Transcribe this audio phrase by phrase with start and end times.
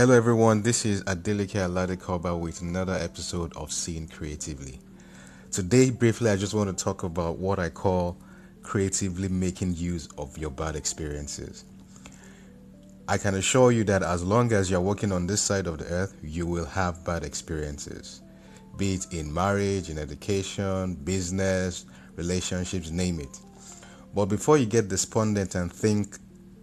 [0.00, 0.62] Hello, everyone.
[0.62, 4.80] This is Adeleke Aladekoba with another episode of Seeing Creatively.
[5.50, 8.16] Today, briefly, I just want to talk about what I call
[8.62, 11.66] creatively making use of your bad experiences.
[13.08, 15.84] I can assure you that as long as you're working on this side of the
[15.88, 18.22] earth, you will have bad experiences,
[18.78, 21.84] be it in marriage, in education, business,
[22.16, 23.38] relationships, name it.
[24.14, 26.16] But before you get despondent and think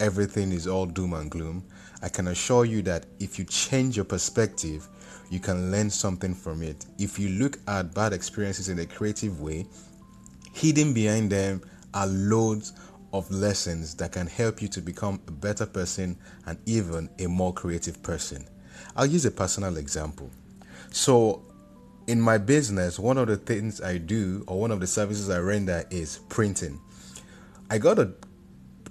[0.00, 1.64] everything is all doom and gloom,
[2.02, 4.88] I can assure you that if you change your perspective,
[5.30, 6.86] you can learn something from it.
[6.98, 9.66] If you look at bad experiences in a creative way,
[10.52, 11.62] hidden behind them
[11.94, 12.72] are loads
[13.12, 17.52] of lessons that can help you to become a better person and even a more
[17.52, 18.46] creative person.
[18.96, 20.30] I'll use a personal example.
[20.90, 21.42] So,
[22.06, 25.38] in my business, one of the things I do or one of the services I
[25.40, 26.80] render is printing.
[27.70, 28.12] I got a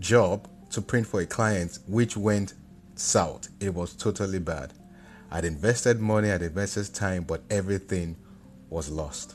[0.00, 2.54] job to print for a client which went
[2.94, 3.48] south.
[3.60, 4.72] It was totally bad.
[5.30, 8.16] I'd invested money, I'd invested time, but everything
[8.68, 9.34] was lost.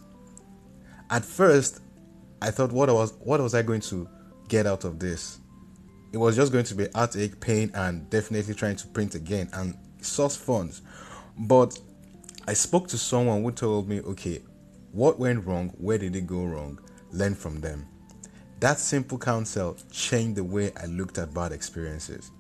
[1.10, 1.80] At first,
[2.42, 4.08] I thought, what was what was I going to
[4.48, 5.40] get out of this?
[6.14, 9.76] It was just going to be heartache, pain, and definitely trying to print again and
[10.02, 10.82] source funds.
[11.38, 11.80] But
[12.48, 14.42] I spoke to someone who told me, okay,
[14.92, 15.70] what went wrong?
[15.78, 16.80] Where did it go wrong?
[17.12, 17.88] Learn from them.
[18.60, 22.32] That simple counsel changed the way I looked at bad experiences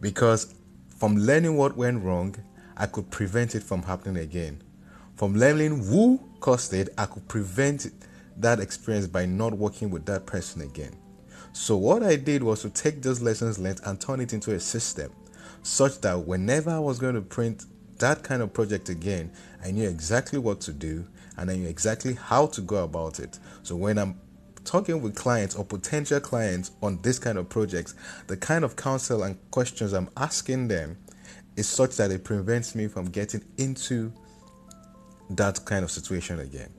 [0.00, 0.54] because
[0.98, 2.34] from learning what went wrong,
[2.76, 4.62] I could prevent it from happening again.
[5.16, 7.86] From learning who caused it, I could prevent
[8.38, 10.96] that experience by not working with that person again.
[11.52, 14.60] So, what I did was to take those lessons learned and turn it into a
[14.60, 15.12] system
[15.62, 17.66] such that whenever I was going to print
[17.98, 19.30] that kind of project again,
[19.62, 23.38] I knew exactly what to do and I knew exactly how to go about it.
[23.62, 24.18] So, when I'm
[24.64, 27.94] talking with clients or potential clients on this kind of projects,
[28.26, 30.98] the kind of counsel and questions I'm asking them
[31.56, 34.12] is such that it prevents me from getting into
[35.30, 36.70] that kind of situation again.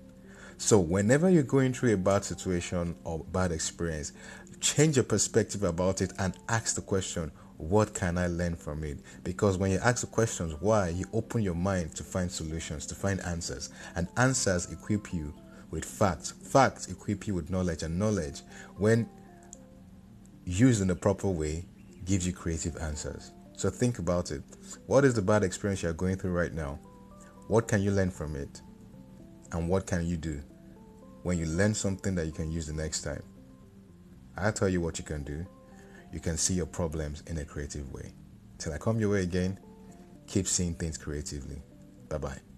[0.58, 4.14] So, whenever you're going through a bad situation or bad experience,
[4.60, 9.00] change your perspective about it and ask the question, What can I learn from it?
[9.24, 12.96] Because when you ask the questions, why, you open your mind to find solutions, to
[12.96, 15.34] find answers, and answers equip you
[15.72, 16.32] with facts.
[16.32, 18.42] Facts equip you with knowledge, and knowledge,
[18.78, 19.10] when
[20.46, 21.66] used in the proper way,
[22.06, 23.32] gives you creative answers.
[23.56, 24.44] So think about it.
[24.88, 26.80] What is the bad experience you're going through right now?
[27.48, 28.62] What can you learn from it?
[29.52, 30.42] And what can you do
[31.24, 33.24] when you learn something that you can use the next time?
[34.38, 35.46] I'll tell you what you can do.
[36.12, 38.14] You can see your problems in a creative way.
[38.58, 39.60] Till I come your way again,
[40.28, 41.62] keep seeing things creatively.
[42.10, 42.51] Bye bye.